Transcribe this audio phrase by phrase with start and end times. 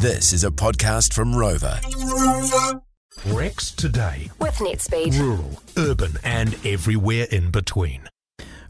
[0.00, 1.80] This is a podcast from Rover.
[3.28, 4.30] Rex today.
[4.38, 5.18] with NetSpeed.
[5.18, 8.08] Rural, urban, and everywhere in between.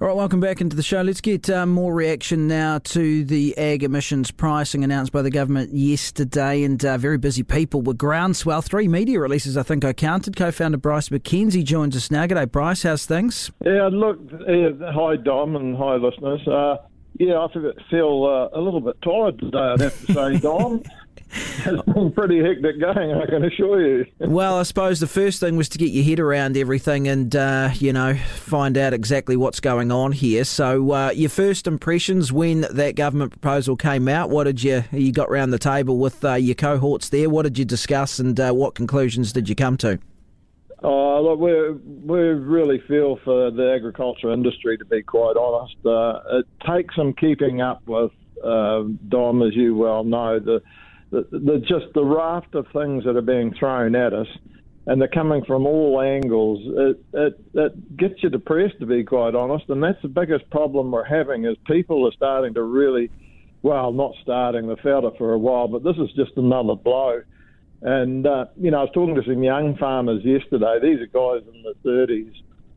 [0.00, 1.02] All right, welcome back into the show.
[1.02, 5.74] Let's get uh, more reaction now to the ag emissions pricing announced by the government
[5.74, 6.62] yesterday.
[6.62, 8.62] And uh, very busy people with groundswell.
[8.62, 10.36] Three media releases, I think I counted.
[10.36, 12.26] Co founder Bryce McKenzie joins us now.
[12.26, 12.84] G'day, Bryce.
[12.84, 13.50] How's things?
[13.64, 16.46] Yeah, look, uh, hi Dom and hi listeners.
[16.46, 16.76] Uh,
[17.18, 18.24] yeah, I feel- feel
[18.54, 20.82] uh, a little bit tired today, I'd have to say, Dom.
[21.30, 24.06] It's been pretty hectic going, I can assure you.
[24.18, 27.70] Well, I suppose the first thing was to get your head around everything and, uh,
[27.74, 30.44] you know, find out exactly what's going on here.
[30.44, 35.12] So, uh, your first impressions when that government proposal came out, what did you, you
[35.12, 37.28] got round the table with uh, your cohorts there?
[37.28, 39.98] What did you discuss and uh, what conclusions did you come to?
[40.80, 41.72] Oh, look, we
[42.06, 45.74] we really feel for the agriculture industry, to be quite honest.
[45.84, 48.12] Uh, it takes some keeping up with,
[48.44, 50.62] uh, Dom, as you well know, the,
[51.10, 54.26] the, the just the raft of things that are being thrown at us,
[54.86, 56.60] and they're coming from all angles.
[56.64, 60.90] It, it, it gets you depressed, to be quite honest, and that's the biggest problem
[60.90, 63.10] we're having is people are starting to really,
[63.62, 67.20] well, not starting, they've felt it for a while, but this is just another blow.
[67.80, 70.78] And, uh, you know, I was talking to some young farmers yesterday.
[70.82, 72.32] These are guys in the 30s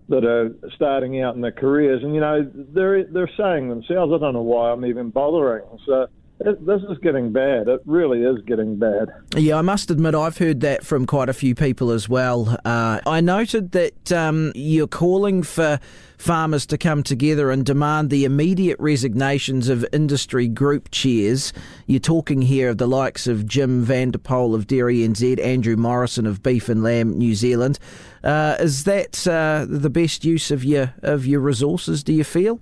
[0.09, 2.03] that are starting out in their careers.
[2.03, 5.63] And, you know, they're, they're saying themselves, I don't know why I'm even bothering.
[5.85, 6.07] So
[6.45, 7.67] it, this is getting bad.
[7.67, 9.09] It really is getting bad.
[9.35, 12.57] Yeah, I must admit I've heard that from quite a few people as well.
[12.65, 15.79] Uh, I noted that um, you're calling for
[16.17, 21.51] farmers to come together and demand the immediate resignations of industry group chairs.
[21.87, 25.75] You're talking here of the likes of Jim van der Poel of Dairy NZ, Andrew
[25.75, 27.79] Morrison of Beef and Lamb New Zealand.
[28.23, 32.03] Uh, is that uh, the best use of your of your resources?
[32.03, 32.59] Do you feel?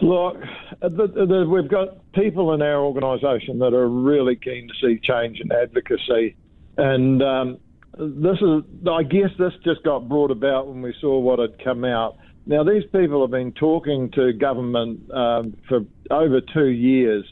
[0.00, 0.36] Look,
[0.82, 5.40] the, the, we've got people in our organisation that are really keen to see change
[5.40, 6.36] and advocacy,
[6.76, 7.58] and um,
[7.96, 11.84] this is, I guess, this just got brought about when we saw what had come
[11.84, 12.18] out.
[12.44, 15.80] Now, these people have been talking to government um, for
[16.10, 17.24] over two years.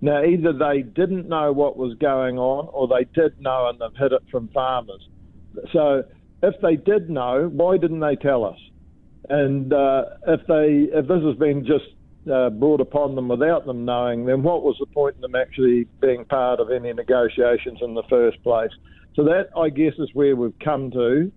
[0.00, 3.98] Now, either they didn't know what was going on, or they did know and they've
[3.98, 5.06] hid it from farmers.
[5.72, 6.04] So,
[6.42, 8.58] if they did know, why didn't they tell us?
[9.28, 11.84] And uh, if they, if this has been just
[12.30, 15.86] uh, brought upon them without them knowing, then what was the point in them actually
[16.00, 18.70] being part of any negotiations in the first place?
[19.14, 21.32] So that, I guess, is where we've come to.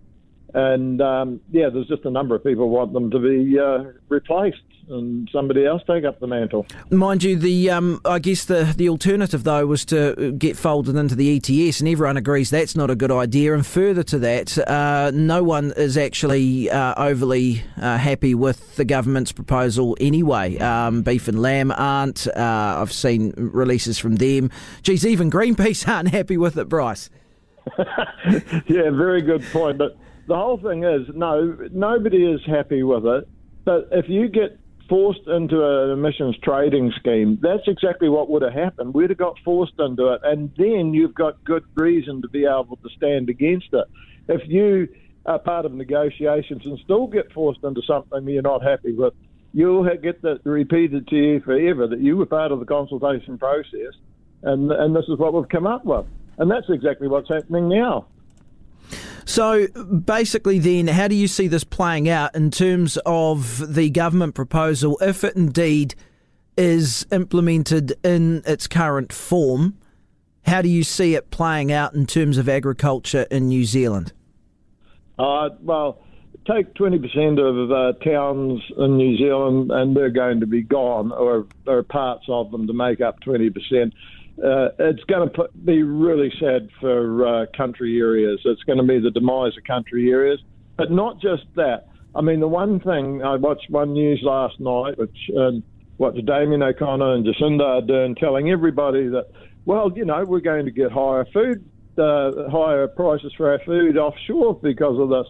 [0.54, 4.58] And um, yeah, there's just a number of people want them to be uh, replaced
[4.90, 6.66] and somebody else take up the mantle.
[6.90, 11.16] Mind you, the um, I guess the, the alternative though was to get folded into
[11.16, 13.54] the ETS, and everyone agrees that's not a good idea.
[13.54, 18.86] And further to that, uh, no one is actually uh, overly uh, happy with the
[18.86, 20.58] government's proposal anyway.
[20.58, 22.28] Um, Beef and Lamb aren't.
[22.28, 24.50] Uh, I've seen releases from them.
[24.82, 27.10] Geez, even Greenpeace aren't happy with it, Bryce.
[28.68, 29.78] yeah, very good point.
[29.78, 29.98] But
[30.30, 33.28] the whole thing is, no, nobody is happy with it.
[33.66, 38.54] But if you get forced into an emissions trading scheme, that's exactly what would have
[38.54, 38.94] happened.
[38.94, 42.78] We'd have got forced into it, and then you've got good reason to be able
[42.84, 43.86] to stand against it.
[44.28, 44.88] If you
[45.26, 49.16] are part of negotiations and still get forced into something you're not happy with,
[49.52, 53.96] you'll get that repeated to you forever that you were part of the consultation process,
[54.44, 56.06] and and this is what we've come up with,
[56.38, 58.06] and that's exactly what's happening now.
[59.30, 64.34] So basically, then, how do you see this playing out in terms of the government
[64.34, 65.94] proposal, if it indeed
[66.58, 69.78] is implemented in its current form?
[70.48, 74.14] How do you see it playing out in terms of agriculture in New Zealand?
[75.20, 76.02] Uh, well,
[76.48, 81.46] take 20% of uh, towns in New Zealand and they're going to be gone, or,
[81.68, 83.92] or parts of them to make up 20%.
[84.44, 88.40] Uh, it's going to be really sad for uh, country areas.
[88.46, 90.40] It's going to be the demise of country areas.
[90.78, 91.90] But not just that.
[92.16, 95.64] I mean, the one thing I watched one news last night, which um,
[95.98, 99.28] what Damien O'Connor and Jacinda Ardern telling everybody that,
[99.66, 103.98] well, you know, we're going to get higher food, uh, higher prices for our food
[103.98, 105.28] offshore because of this.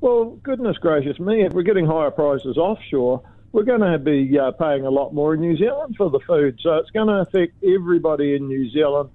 [0.00, 3.22] Well, goodness gracious me, if we're getting higher prices offshore,
[3.52, 6.58] we're going to be uh, paying a lot more in New Zealand for the food.
[6.62, 9.10] So it's going to affect everybody in New Zealand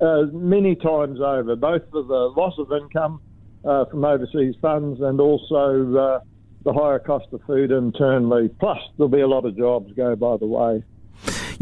[0.00, 3.20] uh, many times over, both for the loss of income
[3.64, 6.20] uh, from overseas funds and also uh,
[6.64, 8.48] the higher cost of food internally.
[8.60, 10.84] Plus, there'll be a lot of jobs go by the way.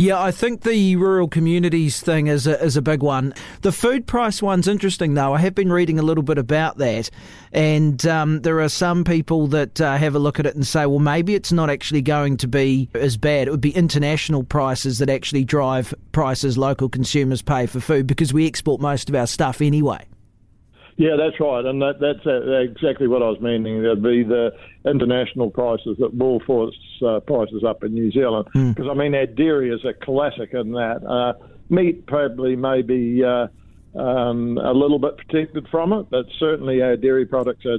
[0.01, 3.35] Yeah, I think the rural communities thing is a, is a big one.
[3.61, 5.35] The food price one's interesting, though.
[5.35, 7.11] I have been reading a little bit about that,
[7.53, 10.87] and um, there are some people that uh, have a look at it and say,
[10.87, 13.47] well, maybe it's not actually going to be as bad.
[13.47, 18.33] It would be international prices that actually drive prices local consumers pay for food because
[18.33, 20.07] we export most of our stuff anyway.
[21.01, 23.81] Yeah, that's right, and that, that's uh, exactly what I was meaning.
[23.81, 24.51] There'd be the
[24.85, 28.49] international prices that will force uh, prices up in New Zealand.
[28.53, 28.91] Because mm.
[28.91, 31.03] I mean, our dairy is a classic in that.
[31.03, 33.47] Uh, meat probably may be uh,
[33.99, 37.79] um, a little bit protected from it, but certainly our dairy products are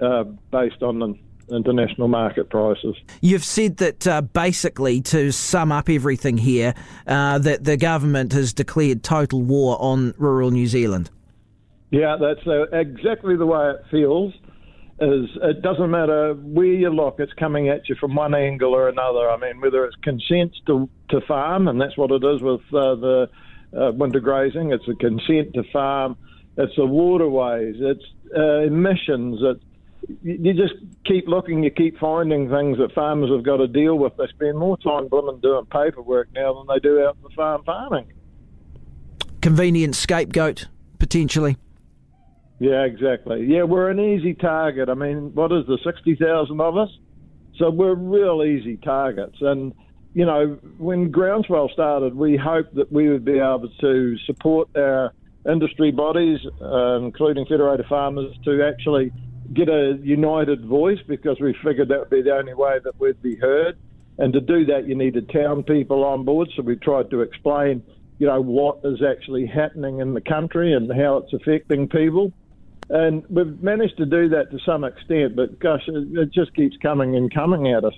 [0.00, 2.96] uh, based on the international market prices.
[3.20, 6.72] You've said that uh, basically, to sum up everything here,
[7.06, 11.10] uh, that the government has declared total war on rural New Zealand.
[11.94, 14.34] Yeah, that's uh, exactly the way it feels.
[15.00, 18.88] Is it doesn't matter where you look, it's coming at you from one angle or
[18.88, 19.30] another.
[19.30, 22.96] I mean, whether it's consent to to farm, and that's what it is with uh,
[22.96, 23.30] the
[23.76, 24.72] uh, winter grazing.
[24.72, 26.16] It's a consent to farm.
[26.56, 27.76] It's the waterways.
[27.78, 28.04] It's
[28.36, 29.40] uh, emissions.
[30.22, 30.74] You just
[31.04, 34.16] keep looking, you keep finding things that farmers have got to deal with.
[34.16, 37.62] They spend more time blooming doing paperwork now than they do out in the farm
[37.64, 38.12] farming.
[39.40, 40.66] Convenient scapegoat,
[40.98, 41.56] potentially.
[42.64, 43.44] Yeah, exactly.
[43.44, 44.88] Yeah, we're an easy target.
[44.88, 46.88] I mean, what is the 60,000 of us?
[47.58, 49.36] So we're real easy targets.
[49.42, 49.74] And,
[50.14, 55.12] you know, when Groundswell started, we hoped that we would be able to support our
[55.46, 59.12] industry bodies, uh, including Federated Farmers, to actually
[59.52, 63.20] get a united voice because we figured that would be the only way that we'd
[63.20, 63.76] be heard.
[64.16, 66.48] And to do that, you needed town people on board.
[66.56, 67.82] So we tried to explain,
[68.18, 72.32] you know, what is actually happening in the country and how it's affecting people.
[72.90, 77.16] And we've managed to do that to some extent, but gosh, it just keeps coming
[77.16, 77.94] and coming at us.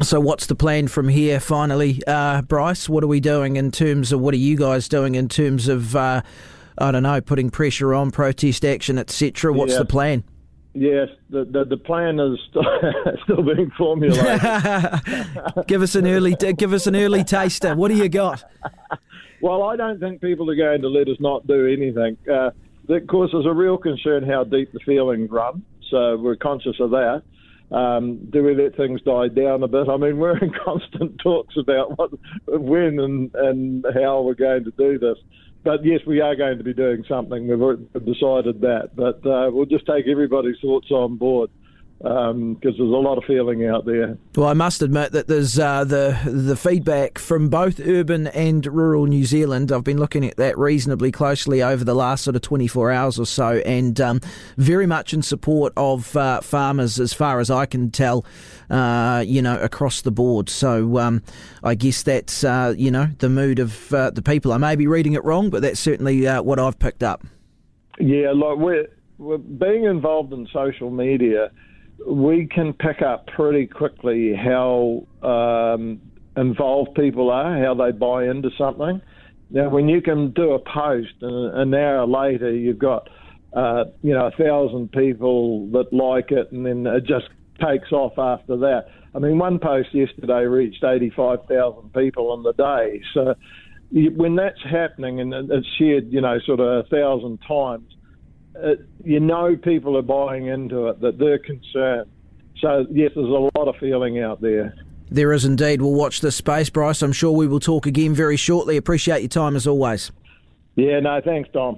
[0.00, 2.88] So, what's the plan from here finally, uh, Bryce?
[2.88, 5.94] What are we doing in terms of what are you guys doing in terms of,
[5.94, 6.22] uh,
[6.78, 9.52] I don't know, putting pressure on protest action, etc.?
[9.52, 9.80] What's yeah.
[9.80, 10.24] the plan?
[10.74, 14.24] Yes, the, the, the plan is still being formulated.
[15.66, 17.74] give us an early give us an early taster.
[17.74, 18.42] What do you got?
[19.42, 22.16] Well, I don't think people are going to let us not do anything.
[22.32, 22.52] Uh,
[23.08, 27.22] course, there's a real concern how deep the feelings run, so we're conscious of that.
[27.70, 29.88] Um, do we let things die down a bit?
[29.88, 32.10] I mean, we're in constant talks about what,
[32.46, 35.16] when, and, and how we're going to do this.
[35.64, 37.46] But yes, we are going to be doing something.
[37.46, 41.50] We've decided that, but uh, we'll just take everybody's thoughts on board
[42.02, 44.18] because um, there's a lot of feeling out there.
[44.34, 49.06] Well, I must admit that there's uh, the the feedback from both urban and rural
[49.06, 49.70] New Zealand.
[49.70, 53.26] I've been looking at that reasonably closely over the last sort of 24 hours or
[53.26, 54.20] so, and um,
[54.56, 58.24] very much in support of uh, farmers, as far as I can tell.
[58.68, 60.48] Uh, you know, across the board.
[60.48, 61.22] So um,
[61.62, 64.50] I guess that's uh, you know the mood of uh, the people.
[64.52, 67.22] I may be reading it wrong, but that's certainly uh, what I've picked up.
[68.00, 68.88] Yeah, like we're,
[69.18, 71.50] we're being involved in social media
[72.06, 76.00] we can pick up pretty quickly how um,
[76.36, 79.00] involved people are, how they buy into something.
[79.50, 83.08] Now, when you can do a post and an hour later you've got,
[83.52, 87.28] uh, you know, a thousand people that like it, and then it just
[87.60, 88.86] takes off after that.
[89.14, 93.02] I mean, one post yesterday reached 85,000 people in the day.
[93.12, 93.34] So
[93.92, 97.94] when that's happening and it's shared, you know, sort of a thousand times,
[98.54, 102.10] it, uh, you know people are buying into it, that they're concerned.
[102.60, 104.74] So, yes, there's a lot of feeling out there.
[105.10, 105.82] There is indeed.
[105.82, 107.02] We'll watch this space, Bryce.
[107.02, 108.76] I'm sure we will talk again very shortly.
[108.76, 110.10] Appreciate your time as always.
[110.76, 111.76] Yeah, no, thanks, Tom.